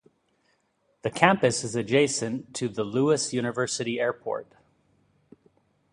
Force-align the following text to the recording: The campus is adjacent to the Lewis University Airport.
The 1.03 1.11
campus 1.11 1.63
is 1.63 1.75
adjacent 1.75 2.55
to 2.55 2.67
the 2.67 2.83
Lewis 2.83 3.33
University 3.33 3.99
Airport. 3.99 4.51